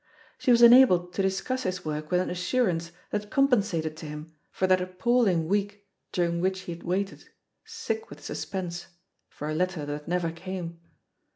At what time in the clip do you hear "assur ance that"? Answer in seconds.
2.31-3.29